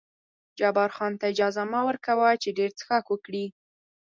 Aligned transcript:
جبار 0.59 0.89
خان 0.95 1.13
ته 1.19 1.25
اجازه 1.33 1.63
مه 1.71 1.81
ور 1.85 1.97
کوه 2.05 2.29
چې 2.41 2.49
ډېر 2.57 2.71
څښاک 2.77 3.05
وکړي. 3.09 3.45